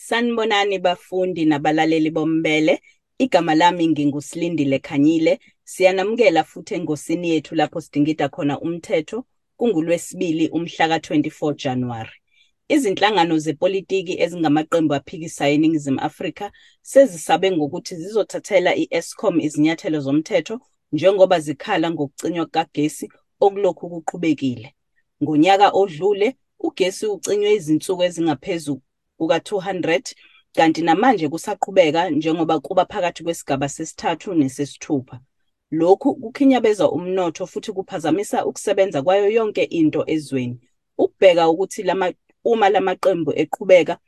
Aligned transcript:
Sanibonani 0.00 0.78
bafundi 0.78 1.44
nabalaleli 1.44 2.10
bombele. 2.10 2.80
Igama 3.18 3.54
lami 3.54 3.88
ngingusilindile 3.88 4.78
Khanyile. 4.78 5.38
Siyanamukela 5.64 6.44
futhi 6.44 6.74
engosini 6.74 7.30
yethu 7.30 7.54
lapho 7.54 7.80
sidingida 7.80 8.28
khona 8.28 8.60
umthetho 8.60 9.24
kungulwesibili 9.56 10.48
umhla 10.48 10.88
ka-24 10.88 11.54
January. 11.54 12.10
Izinhlangano 12.68 13.38
zepolitiki 13.38 14.14
ezingamaqembu 14.22 14.94
aphikisayo 14.94 15.54
eNingizimu 15.54 16.00
Afrika 16.00 16.52
sezisabe 16.82 17.50
ngokuthi 17.50 17.96
zizothathela 17.96 18.76
i-Eskom 18.76 19.40
izinyathelo 19.40 20.00
zomthetho 20.00 20.60
njengoba 20.92 21.40
zikhala 21.40 21.90
ngokucinywa 21.90 22.46
kukagesi 22.46 23.08
okulokhu 23.40 23.84
kuqhubekile. 23.90 24.74
Ngonyaka 25.22 25.70
odlule, 25.70 26.36
ugesi 26.60 27.06
ucinywe 27.06 27.52
izinsuku 27.54 28.02
ezingaphezu 28.02 28.82
kuka-200 29.18 30.14
kanti 30.56 30.82
namanje 30.82 31.28
kusaqhubeka 31.28 32.10
njengoba 32.10 32.60
kuba 32.60 32.84
phakathi 32.84 33.22
kwesigaba 33.24 33.68
sesithathu 33.68 34.34
nesesithupha. 34.34 35.20
Lokhu 35.70 36.14
kukhinyabeza 36.14 36.90
umnotho 36.90 37.46
futhi 37.46 37.72
kuphazamisa 37.72 38.46
ukusebenza 38.46 39.02
kwayo 39.02 39.30
yonke 39.30 39.62
into 39.62 40.04
ezweni. 40.06 40.58
Ukubheka 40.98 41.48
ukuthi 41.48 41.82
lama 41.82 42.12
uma 42.44 42.68
lamaqembu 42.68 43.32
eqhubeka 43.42 43.98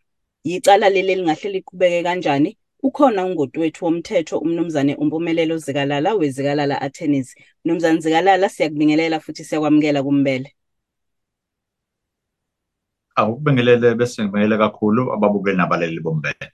yicala 0.44 0.88
leli 0.88 1.14
lingahle 1.14 1.50
liqhubeke 1.54 2.02
kanjani 2.02 2.56
ukhona 2.82 3.24
ungoti 3.26 3.60
wethu 3.60 3.84
womthetho 3.84 4.38
umnumzane 4.38 4.94
umpumelelo 5.02 5.56
zikalala 5.58 6.14
wezikalala 6.14 6.80
attorneys 6.80 7.34
mnumzane 7.64 8.00
zikalala 8.00 8.48
siyakubingelela 8.48 9.20
futhi 9.20 9.44
siyakwamukela 9.44 10.02
kumbele 10.02 10.54
Awukubingelele 13.20 13.94
bese 13.98 14.22
ngibingelele 14.22 14.56
kakhulu 14.58 15.02
ababukeli 15.14 15.56
nabaleli 15.56 16.00
bombele. 16.00 16.46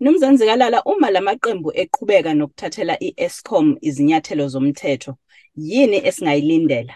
mnumzane 0.00 0.36
zikalala 0.36 0.78
uma 0.92 1.10
lamaqembu 1.10 1.70
eqhubeka 1.82 2.30
nokuthathela 2.34 2.94
i-Eskom 3.08 3.66
izinyathelo 3.88 4.44
zomthetho 4.54 5.12
yini 5.56 5.98
esingayilindela 6.08 6.94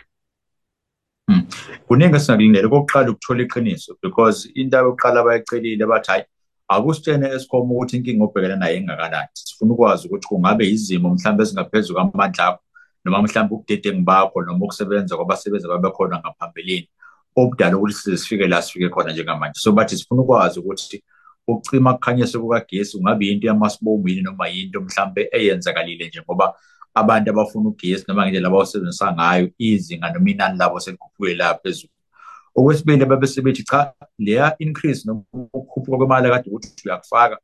Hmm. 1.29 1.47
Kuningi 1.87 2.17
esingakulindele 2.17 2.67
okokuqala 2.67 3.11
ukuthola 3.11 3.43
iqiniso 3.47 3.91
because 4.03 4.39
into 4.55 4.77
yokuqala 4.77 5.21
abayicelile 5.21 5.87
bathi 5.87 6.11
hayi 6.13 6.25
akusitshene 6.69 7.27
Eskom 7.37 7.71
ukuthi 7.71 7.97
inkinga 7.97 8.25
obhekene 8.25 8.57
nayo 8.57 8.77
engakanani 8.77 9.29
sifuna 9.35 9.73
ukwazi 9.75 10.07
ukuthi 10.09 10.27
kungabe 10.29 10.65
izimo 10.75 11.09
mhlawumbe 11.15 11.43
ezingaphezulu 11.43 11.95
kwamandla 11.99 12.47
akho 12.47 12.61
noma 13.05 13.23
mhlawumbe 13.23 13.55
ubudedengu 13.55 14.03
bakho 14.09 14.43
noma 14.43 14.65
ukusebenza 14.65 15.17
kwabasebenzi 15.17 15.67
ababekhona 15.67 16.19
ngaphambilini 16.19 16.89
obudala 17.37 17.77
ukuthi 17.77 17.95
size 17.95 18.17
sifike 18.17 18.47
la 18.49 18.63
sifike 18.63 18.89
khona 18.89 19.13
njengamanje. 19.13 19.61
So 19.61 19.73
bathi 19.73 19.97
sifuna 19.97 20.23
ukwazi 20.23 20.61
ukuthi 20.61 21.05
ukucima 21.49 21.95
kukhanyiswa 21.95 22.41
kukagesi 22.41 22.99
kungabe 22.99 23.27
into 23.27 23.47
yamasibomu 23.47 24.09
yini 24.09 24.23
noma 24.23 24.49
yinto 24.49 24.81
mhlawumbe 24.81 25.29
eyenzakalile 25.33 26.09
nje 26.09 26.23
ngoba 26.23 26.55
abantu 26.95 27.31
abafuna 27.31 27.69
ugesi 27.69 28.05
noma 28.09 28.23
ngendlela 28.23 28.49
abawusebenzisa 28.49 29.13
ngayo 29.13 29.51
izinga 29.59 30.13
noma 30.13 30.31
inani 30.31 30.59
labo 30.59 30.81
selikhuphuke 30.81 31.35
la 31.35 31.55
phezulu. 31.55 31.93
Okwesibili 32.55 33.05
babesebethi 33.05 33.65
cha 33.65 33.93
leya 34.19 34.57
increase 34.59 35.03
noma 35.07 35.23
ukukhuphuka 35.33 35.97
kwemali 35.97 36.29
kade 36.31 36.51
ukuthi 36.51 36.89
uyakufaka 36.89 37.39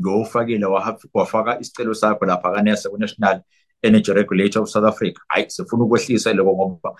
ngowufakile 0.00 0.66
wafaka 1.14 1.60
isicelo 1.60 1.94
sakho 1.94 2.26
lapha 2.26 2.52
kanesa 2.52 2.90
ku-national 2.90 3.40
energy 3.82 4.12
regulator 4.12 4.62
of 4.62 4.70
south 4.70 4.84
africa. 4.84 5.20
Hayi 5.28 5.50
sifuna 5.50 5.84
ukwehlisa 5.84 6.32
lokho 6.32 6.52
ngoba 6.52 6.96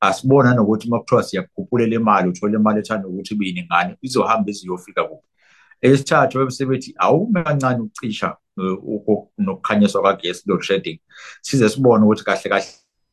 asibona 0.00 0.54
nokuthi 0.54 0.88
uma 0.88 1.00
kuthiwa 1.00 1.22
siyakukhuphula 1.22 1.86
le 1.86 1.98
mali 1.98 2.28
uthole 2.28 2.56
imali 2.56 2.80
ethanda 2.80 3.08
ukuthi 3.08 3.34
ibe 3.34 3.46
yiningane 3.46 3.96
izohamba 4.02 4.50
iziyofika 4.50 5.04
kuphi. 5.04 5.28
Esithathu 5.80 6.38
bebesebethi 6.38 6.94
awume 6.98 7.42
kancane 7.44 7.80
ukucisha 7.80 8.36
nokukhanyiswa 9.38 10.02
kagesi 10.02 10.42
load 10.46 10.62
shedding. 10.62 11.00
Size 11.42 11.68
sibone 11.68 12.04
ukuthi 12.04 12.24
kahle 12.24 12.48
kahle 12.48 12.66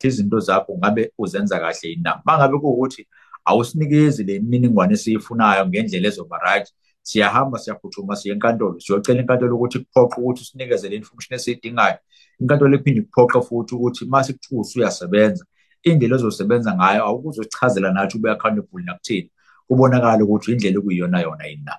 izinto 0.03 0.39
zakho 0.39 0.77
ngabe 0.77 1.11
uzenza 1.17 1.59
kahle 1.59 1.89
yini 1.89 2.01
na. 2.03 2.21
Mangabe 2.25 2.57
kuwukuthi 2.59 3.07
awusinikezi 3.45 4.23
le 4.23 4.39
mininingwane 4.39 4.93
esiyifunayo 4.93 5.67
ngendlela 5.67 6.07
ezoba 6.07 6.37
right 6.37 6.67
siyahamba 7.01 7.59
siyaphuthuma 7.59 8.15
siye 8.15 8.33
enkantolo 8.33 8.79
siyocela 8.79 9.21
inkantolo 9.21 9.55
ukuthi 9.55 9.79
kuphoqe 9.79 10.21
ukuthi 10.21 10.41
usinikeze 10.41 10.89
le 10.89 10.95
information 10.95 11.35
esiyidingayo. 11.35 11.97
Inkantolo 12.39 12.75
iphinde 12.75 13.01
kuphoqe 13.01 13.41
futhi 13.41 13.75
ukuthi 13.75 14.05
uma 14.05 14.23
sikuthiwa 14.23 14.61
usuyasebenza 14.61 15.45
indlela 15.83 16.15
ozosebenza 16.15 16.75
ngayo 16.75 17.03
awukuzochazela 17.03 17.91
nathi 17.91 18.17
ube 18.17 18.31
accountable 18.31 18.83
nakuthini 18.83 19.31
kubonakala 19.67 20.23
ukuthi 20.23 20.51
indlela 20.51 20.79
okuyiyona 20.79 21.21
yona 21.21 21.45
yini 21.45 21.63
na. 21.65 21.75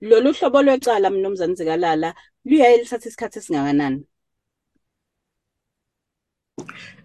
Lolu 0.00 0.32
hlobo 0.32 0.62
lwecala 0.62 1.10
mnumzane 1.10 1.54
zikalala 1.54 2.14
luyaye 2.44 2.76
lithatha 2.78 3.08
isikhathi 3.08 3.38
esingakanani? 3.38 4.04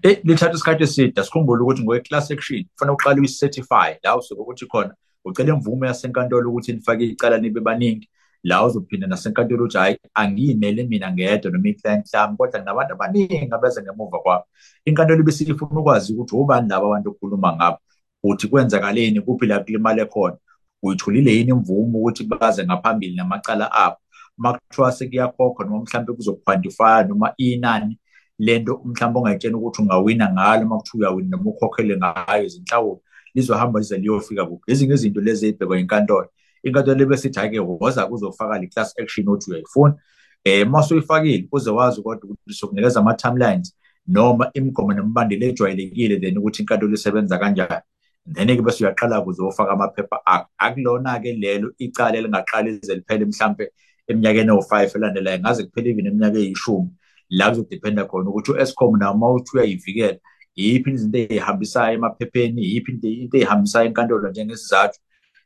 Eh 0.03 0.22
lithatha 0.24 0.53
isikhathi 0.53 0.84
eside. 0.84 1.24
Sikhumbule 1.24 1.62
ukuthi 1.64 1.84
ngowe-class 1.84 2.31
action 2.31 2.64
kufanele 2.72 2.96
uqale 2.96 3.19
uyi-certify 3.22 3.90
la 4.03 4.18
usuke 4.18 4.41
ukuthi 4.41 4.66
khona 4.66 4.94
ucela 5.25 5.53
imvume 5.53 5.88
yasenkantolo 5.88 6.50
ukuthi 6.50 6.74
nifake 6.74 7.03
icala 7.03 7.38
nibe 7.38 7.62
baningi. 7.62 8.09
La 8.50 8.66
uzophinda 8.66 9.08
nasenkantolo 9.08 9.64
ukuthi 9.64 9.78
hhayi 9.78 9.96
angiyimele 10.22 10.82
mina 10.90 11.08
ngedwa 11.12 11.52
noma 11.52 11.68
i-client 11.70 12.14
yami 12.14 12.38
kodwa 12.38 12.60
nginabantu 12.60 12.94
abaningi 12.94 13.54
abeza 13.56 13.82
ngemuva 13.82 14.20
kwabo 14.24 14.46
inkantolo 14.86 15.20
ibisifuna 15.22 15.80
ukwazi 15.82 16.14
ukuthi 16.14 16.36
ubani 16.36 16.70
laba 16.70 16.86
abantu 16.88 17.10
okukhuluma 17.10 17.50
ngabo 17.58 17.80
uthi 18.26 18.48
kwenzakaleni 18.48 19.22
kuphi 19.22 19.46
la 19.46 19.60
kulimale 19.60 20.06
khona. 20.06 20.38
Uyitholile 20.84 21.32
yini 21.36 21.52
imvume 21.52 21.98
ukuthi 21.98 22.24
baze 22.24 22.66
ngaphambili 22.66 23.16
namacala 23.16 23.72
abo? 23.72 23.98
Uma 24.38 24.54
kuthiwa 24.54 24.92
sekuyakhokhwa 24.92 25.66
noma 25.66 25.80
mhlawumbe 25.80 26.14
kuzokhwantifaya 26.14 27.04
noma 27.04 27.34
inani 27.38 28.00
lento 28.40 28.82
mhlawumbe 28.86 29.20
ongayitshena 29.20 29.58
ukuthi 29.58 29.82
ungawina 29.82 30.34
ngalo 30.34 30.66
uma 30.66 30.78
kuthiwa 30.78 31.10
uyawina 31.10 31.38
noma 31.38 31.50
ukhokhele 31.50 31.98
ngayo 31.98 32.46
izinhlawulo 32.46 33.02
lizohamba 33.36 33.80
lize 33.80 33.98
liyofika 33.98 34.46
kuphi? 34.46 34.72
Ezinye 34.72 34.94
izinto 34.94 35.22
lezi 35.22 35.46
ey'bhekwa 35.48 35.80
inkantolo 35.80 36.30
inkantolo 36.66 37.03
ebesithi 37.03 37.40
hhayi-ke 37.40 37.59
woza 37.59 38.08
kuzofaka 38.09 38.59
le 38.62 38.68
class 38.68 38.94
action 39.02 39.28
othi 39.30 39.52
uyayifuna. 39.52 39.94
Um 40.46 40.68
uma 40.68 40.80
usuyifakile 40.80 41.48
uze 41.52 41.72
wazi 41.72 42.02
kodwa 42.02 42.30
ukuthi 42.30 42.53
sokunikeza 42.53 43.00
ama-timelines 43.00 43.76
noma 44.08 44.52
imigomo 44.53 44.94
nemibandela 44.94 45.46
ejwayelekile 45.46 46.20
then 46.20 46.38
ukuthi 46.38 46.62
inkantolo 46.62 46.94
isebenza 46.94 47.38
kanjani. 47.38 47.81
Then-ke 48.34 48.62
bese 48.62 48.84
uyaqala 48.84 49.22
kuze 49.22 49.42
ufaka 49.44 49.72
amaphepha 49.72 50.18
akho 50.26 50.50
akulona-ke 50.58 51.34
lelo 51.34 51.72
icala 51.78 52.18
elingaqala 52.18 52.70
lize 52.70 52.96
liphele 52.96 53.26
mhlampe 53.26 53.72
eminyakeni 54.08 54.50
ewu-five 54.50 54.96
elandelayo. 54.96 55.40
Ngaze 55.40 55.64
kuphele 55.64 55.90
even 55.90 56.06
iminyaka 56.06 56.38
eyishumi 56.38 56.90
la 57.30 57.50
kuzodependa 57.50 58.06
khona 58.06 58.30
ukuthi 58.30 58.52
u-escom 58.52 58.97
nawo 58.97 59.16
uma 59.16 59.34
uthi 59.34 59.58
uyayivikela 59.58 60.20
yiphi 60.56 60.92
izinto 60.92 61.18
ey'hambisayo 61.18 61.94
emaphepheni 61.97 62.62
yiphi 62.64 62.92
into 62.92 63.38
ey'hambisayo 63.38 63.86
enkantolo 63.90 64.30
njengesizathu 64.30 65.00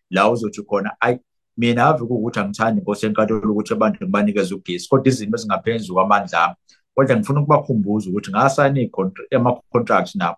la 0.10 0.30
uzothi 0.32 0.62
khona 0.64 0.92
ayi 1.00 1.20
mina 1.58 1.86
ave 1.86 2.06
kuwukuthi 2.06 2.40
angithandi 2.40 2.80
inkosi 2.80 3.06
yenkantolo 3.06 3.52
ukuthi 3.52 3.74
abantu 3.74 3.98
ngibanikeze 4.04 4.56
ugesi 4.56 4.90
kodwa 4.90 5.08
izimo 5.08 5.36
ezingaphezu 5.36 5.94
kwamandla 5.94 6.44
ami. 6.44 6.56
Kodwa 6.96 7.16
ngifuna 7.16 7.40
ukubakhumbuza 7.42 8.10
ukuthi 8.10 8.32
ngasayina 8.32 8.90
ama-contract 9.36 10.16
nabo. 10.16 10.38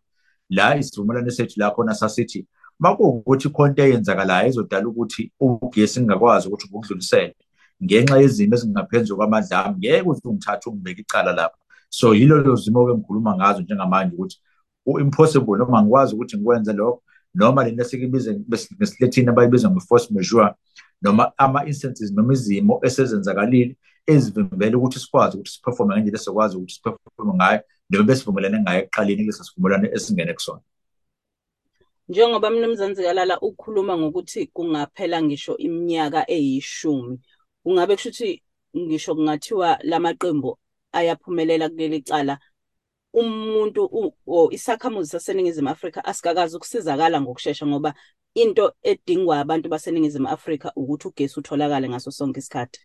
La 0.50 0.76
isivumelwano 0.76 1.32
sethu 1.32 1.60
la 1.60 1.72
khona 1.72 1.94
sasithi 1.94 2.48
makuwukuthi 2.80 3.48
ikhonto 3.48 3.82
eyenzakalayo 3.84 4.48
ezodala 4.50 4.88
ukuthi 4.88 5.32
ugesi 5.40 6.00
ngingakwazi 6.02 6.48
ukuthi 6.48 6.68
ngokudlulisele 6.68 7.36
ngenxa 7.84 8.18
yezimo 8.22 8.56
ezingaphezu 8.56 9.16
kwamandla 9.18 9.66
ami 9.66 9.78
ngeke 9.78 10.02
uze 10.10 10.22
ungithathe 10.26 10.70
ungibeke 10.70 11.02
icala 11.02 11.32
lapho 11.40 11.62
so 11.90 12.16
yilo 12.16 12.38
lo 12.38 12.56
zimo-ke 12.56 12.94
ngikhuluma 12.94 13.36
ngazo 13.36 13.62
njengamanje 13.62 14.14
ukuthi 14.16 14.38
u-impossible 14.86 15.58
noma 15.58 15.82
ngikwazi 15.82 16.16
ukuthi 16.16 16.38
ngikwenze 16.38 16.74
lokho. 16.74 17.04
Noma 17.34 17.64
lento 17.64 17.82
esikubize 17.82 18.32
ngesilethini 18.78 19.30
abayibiza 19.30 19.70
nge-force 19.70 20.08
majeure 20.14 20.54
noma 21.02 21.32
ama-instances 21.38 22.12
noma 22.12 22.34
izimo 22.34 22.80
esezenzakalile 22.84 23.76
ezivimbela 24.08 24.78
ukuthi 24.78 25.00
sikwazi 25.00 25.38
ukuthi 25.38 25.52
siperforme 25.52 25.94
ngendlela 25.94 26.18
esizokwazi 26.18 26.58
ukuthi 26.58 26.74
siperforme 26.74 27.34
ngayo 27.40 27.60
noma 27.90 28.04
besivumelane 28.08 28.60
ngayo 28.60 28.80
ekuqaleni 28.84 29.24
kulesi 29.24 29.44
sivumelwano 29.44 29.88
esingene 29.96 30.34
kusona. 30.34 30.62
Njengoba 32.10 32.50
mnumzane 32.50 32.94
zikalala 32.94 33.40
ukhuluma 33.40 33.98
ngokuthi 33.98 34.48
kungaphela 34.56 35.18
ngisho 35.24 35.58
iminyaka 35.58 36.22
eyishumi 36.36 37.20
kungabe 37.64 37.96
kusho 37.96 38.10
ukuthi 38.10 38.44
ngisho 38.78 39.16
kungathiwa 39.16 39.80
lamaqembu 39.84 40.58
ayaphumelela 40.92 41.70
kuleli 41.70 42.02
cala 42.02 42.40
umuntu 43.14 44.14
isakhamuzi 44.52 45.10
saseningizimu 45.10 45.70
Afrika 45.70 46.06
asikakazi 46.06 46.58
ukusizakala 46.58 47.22
ngokusheshsha 47.22 47.68
ngoba 47.68 47.94
into 48.34 48.74
edingwa 48.84 49.40
abantu 49.40 49.70
baseningizimu 49.70 50.28
Afrika 50.28 50.72
ukuthi 50.76 51.08
ugesi 51.08 51.40
utholakale 51.40 51.90
ngaso 51.90 52.12
sonke 52.12 52.40
isikhathi. 52.40 52.80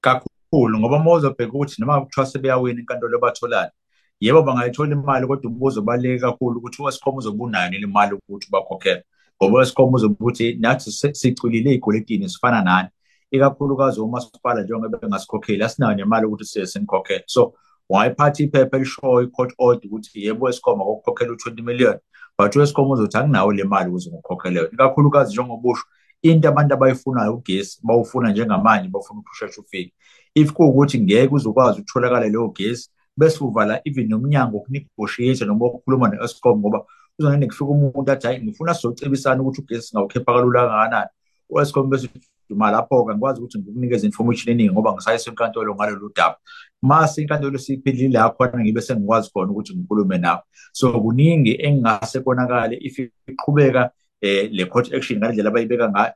Kakhulu 0.00 0.78
ngoba 0.78 0.96
uma 0.96 1.12
uzobheka 1.12 1.52
ukuthi 1.52 1.80
noma 1.80 2.00
kuthiwa 2.00 2.26
sebeyawina 2.26 2.80
inkantolo 2.80 3.18
batholani 3.18 3.72
yebo 4.20 4.42
bangayithola 4.42 4.92
imali 4.92 5.26
kodwa 5.26 5.50
umbuzo 5.50 5.80
obaluleke 5.80 6.20
kakhulu 6.20 6.58
ukuthi 6.58 6.82
u-escom 6.82 7.16
uzobe 7.16 7.42
unayo 7.42 7.70
nile 7.70 7.86
mali 7.86 8.14
ukuthi 8.14 8.46
ubakhokhele 8.48 9.04
ngoba 9.36 9.58
u-escom 9.58 9.94
uzobe 9.94 10.14
ukuthi 10.20 10.54
nathi 10.60 10.90
sicwilile 10.92 11.70
ey'kweletini 11.70 12.28
sifana 12.28 12.62
nani 12.62 12.88
ikakhulukazi 13.30 14.00
umasipala 14.00 14.62
njengoba 14.62 14.98
bengasikhokheli 14.98 15.64
asinayo 15.64 15.94
nemali 15.94 16.26
ukuthi 16.26 16.44
siye 16.44 16.66
sinikhokhele 16.66 17.24
so 17.26 17.54
ungayiphatha 17.90 18.42
iphepha 18.42 18.76
elishoyo 18.76 19.22
i-court 19.22 19.54
order 19.58 19.86
ukuthi 19.86 20.24
yebo 20.26 20.48
escom 20.48 20.80
akukhokhela 20.80 21.32
u-twenty 21.32 21.62
million. 21.62 21.98
But 22.38 22.56
u-escom 22.56 22.90
uzothi 22.90 23.16
anginawo 23.18 23.52
le 23.52 23.64
mali 23.64 23.88
ukuze 23.88 24.10
ngikhokhele 24.10 24.68
ikakhulukazi 24.72 25.32
njengobusho 25.32 25.84
into 26.22 26.48
abantu 26.48 26.74
abayifunayo 26.74 27.34
ugesi 27.34 27.80
bawufuna 27.82 28.30
njengamanje 28.30 28.88
bafuna 28.88 29.20
ukusheshe 29.20 29.60
ufike. 29.60 29.94
If 30.34 30.52
kuwukuthi 30.52 31.00
ngeke 31.00 31.34
uzokwazi 31.34 31.80
ukutholakala 31.80 32.28
leyo 32.28 32.48
gesi 32.48 32.90
bese 33.16 33.44
uvala 33.44 33.80
even 33.84 34.08
nomnyango 34.08 34.56
wokunegotiate 34.56 35.44
noma 35.44 35.64
wokukhuluma 35.64 36.08
ne-escom 36.08 36.58
ngoba 36.58 36.86
kuzongene 37.16 37.46
kufika 37.46 37.70
umuntu 37.70 38.12
athi 38.12 38.26
hayi 38.26 38.42
ngifuna 38.42 38.74
sizocebisana 38.74 39.42
ukuthi 39.42 39.60
ugesi 39.60 39.88
singawukhipha 39.88 40.32
kalula 40.32 40.60
kangakanani. 40.60 41.10
U-escom 41.52 41.90
bese 41.90 42.08
uma 42.50 42.70
lapho-ke 42.70 43.14
ngikwazi 43.14 43.40
ukuthi 43.40 43.58
ngikunikeze 43.58 44.06
information 44.06 44.52
eningi 44.52 44.72
ngoba 44.72 44.92
ngisayise 44.92 45.30
enkantolo 45.30 45.74
ngalolu 45.74 46.10
daba. 46.16 46.36
Mase 46.82 47.22
inkantolo 47.22 47.58
siyiphelile 47.58 48.08
la 48.08 48.30
khona 48.30 48.60
ngibe 48.60 48.80
sengikwazi 48.80 49.30
khona 49.32 49.50
ukuthi 49.52 49.76
ngikhulume 49.76 50.18
nawe. 50.18 50.42
So 50.72 50.92
kuningi 50.92 51.52
engingase 51.66 52.20
konakale 52.20 52.76
if 52.80 52.98
iqhubeka 53.28 53.90
eh 54.20 54.48
le 54.52 54.64
court 54.66 54.92
action 54.94 55.18
ngalendlela 55.18 55.50
abayibeka 55.50 55.88
ngayo 55.88 56.12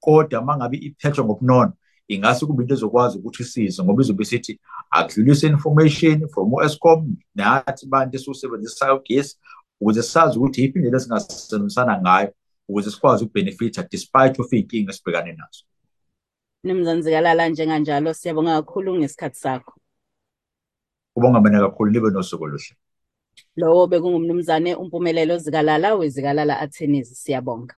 kodwa 0.00 0.42
mangabe 0.42 0.76
iphethwe 0.76 1.24
ngobunono 1.24 1.72
ingase 2.08 2.46
kube 2.46 2.62
into 2.62 2.74
ezokwazi 2.74 3.18
ukuthi 3.18 3.42
isize 3.42 3.82
ngoba 3.82 4.02
izobe 4.02 4.24
sithi 4.24 4.60
akudlulise 4.90 5.46
information 5.46 6.28
from 6.28 6.52
u-escom 6.54 7.16
nathi 7.34 7.86
bantu 7.86 8.16
esiwusebenzisayo 8.16 8.96
ugesi 8.96 9.36
ukuze 9.80 10.02
sazi 10.02 10.38
ukuthi 10.38 10.62
yiphi 10.62 10.78
indlela 10.78 10.96
esingasebenzisana 10.96 12.00
ngayo. 12.00 12.30
Ukuze 12.68 12.90
sikwazi 12.90 13.24
ukubenefitha 13.24 13.82
despite 13.90 14.34
of 14.42 14.52
iy'nkinga 14.52 14.90
esibhekane 14.92 15.32
nazo 15.32 15.64
Mnumzane 16.64 17.02
Zikalala 17.02 17.48
njenganjalo 17.48 18.14
siyabonga 18.14 18.62
kakhulu 18.62 18.98
ngesikhathi 18.98 19.38
sakho. 19.38 19.72
Kubonga 21.14 21.40
mina 21.40 21.60
kakhulu 21.60 21.90
libe 21.90 22.10
nosuku 22.10 22.44
oluhle. 22.44 22.76
Lowo 23.56 23.86
bekungumnumzane 23.86 24.74
uMpumelelo 24.74 25.38
Zikalala 25.38 25.94
wezikalala 25.94 26.60
Attorneys 26.60 27.08
siyabonga. 27.22 27.74